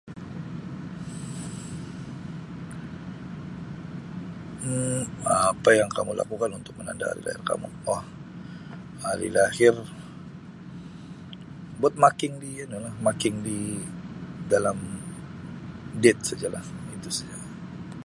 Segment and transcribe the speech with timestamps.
[4.67, 5.05] "Um
[5.51, 8.03] Apa yang kamu lakukan untuk menandakan hari lahir kamu wah
[9.05, 9.73] hari lahir
[11.79, 13.57] buat ""marking"" di anu lah ""marking"" di
[14.53, 14.77] dalam
[16.03, 16.63] ""date"" saja lah
[16.97, 17.49] itu saja lah."